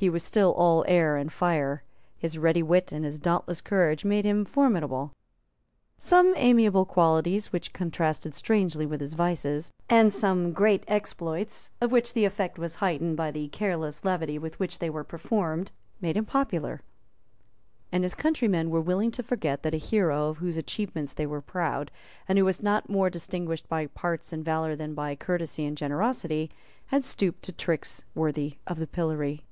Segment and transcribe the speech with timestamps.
[0.00, 1.84] He was still all air and fire.
[2.16, 5.12] His ready wit and his dauntless courage made him formidable;
[5.98, 12.14] some amiable qualities which contrasted strangely with his vices, and some great exploits of which
[12.14, 15.70] the effect was heightened by the careless levity with which they were performed,
[16.00, 16.80] made him popular;
[17.92, 21.42] and his countrymen were willing to forget that a hero of whose achievements they were
[21.42, 21.90] proud,
[22.26, 26.50] and who was not more distinguished by parts and valour than by courtesy and generosity,
[26.86, 29.44] had stooped to tricks worthy of the pillory.